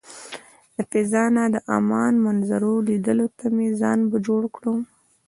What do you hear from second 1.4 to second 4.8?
د عمان منظرو لیدلو ته مې ځان جوړ کړ.